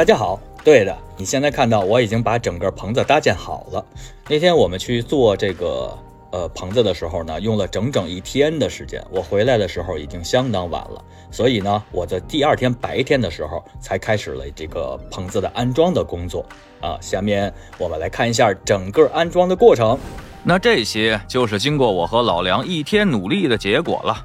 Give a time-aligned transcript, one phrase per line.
[0.00, 3.84] 大家好，对的，你现在看到我已经把整个棚子搭建好了。
[4.30, 5.94] 那天我们去做这个
[6.32, 9.04] 呃棚子的时候呢，用了整整一天的时间。
[9.10, 16.46] 我回来的时候已经相当晚了，所以呢，我在第二天白天的时候才开始了这个棚子的安装的工作
[16.80, 16.96] 啊。
[17.02, 19.98] 下面我们来看一下整个安装的过程。
[20.42, 24.16] 那这些就是经过我和老梁一天努力的结果了。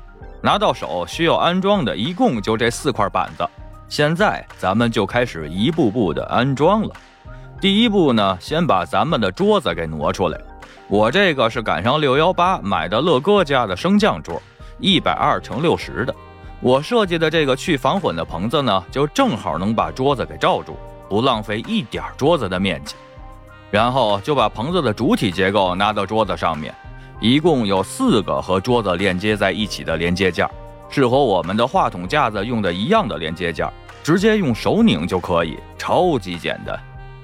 [0.42, 3.46] 拿到手需要安装的一共就这四块板子。
[3.88, 6.90] 现在咱们就开始一步步的安装了。
[7.62, 10.40] 第一步呢，先把咱们的桌子给挪出来。
[10.88, 14.42] 我这个是赶上六幺八买的乐哥家的升降桌，
[14.80, 16.14] 一百二乘六十的。
[16.62, 20.76] 我设计的这个去防混的棚子呢，就正好能把桌子给罩住，
[21.08, 22.96] 不浪费一点桌子的面积。
[23.72, 26.74] 然后就把棚子的主体结构拿到桌子上面，
[27.20, 30.48] 一共有四个和桌子连接在一起的连接件。
[30.90, 33.68] 是和我们的话筒架子用的一样的连接件，
[34.04, 36.80] 直接用手拧就可以，超级简单。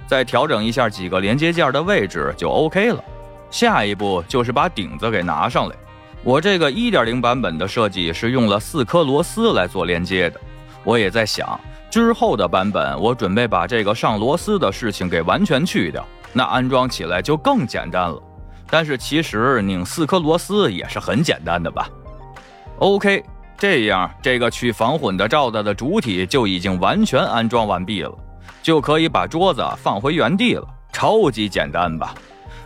[0.07, 3.03] 再调整一下几个连接件的位置就 OK 了。
[3.49, 5.75] 下一步就是把顶子给拿上来。
[6.23, 10.39] 我这个1.0版本的设计是用了四颗螺丝来做连接的。
[10.83, 18.21] 我也在想，之后的版本我准备把这个上螺丝的事情给完全去掉，那安装起来就更简单了。
[18.69, 21.89] 但是其实拧四颗螺丝也是很简单的吧
[22.79, 23.23] ？OK。
[23.61, 28.11] 这样，这个去防混的罩子的主体就已经完全安装完毕了，
[28.63, 32.15] 就可以把桌子放回原地了，超级简单吧？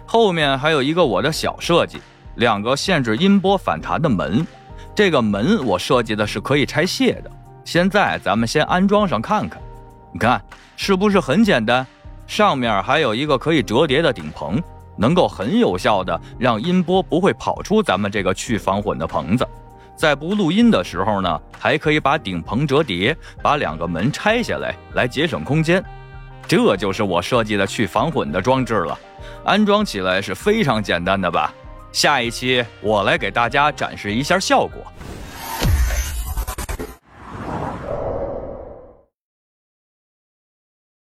[0.06, 2.00] 后面还有一个我的小设计，
[2.36, 4.48] 两个限制音波反弹的门，
[4.96, 7.32] 这个门我设计的是可以拆卸的。
[7.66, 9.62] 现在咱们先安装上看看，
[10.14, 10.42] 你看
[10.78, 11.86] 是不是很简单？
[12.26, 14.64] 上面还有一个可以折叠的顶棚，
[14.96, 19.46] 能够很有效的让音波不会跑出咱们这个去防混的棚子。
[19.96, 25.84] 在不录音的时候呢，还可以把顶棚折叠，把两个门拆下来，来节省空间。
[26.48, 28.98] 这就是我设计的去防混的装置了，
[29.44, 31.54] 安装起来是非常简单的吧？
[31.92, 34.84] 下一期我来给大家展示一下效果。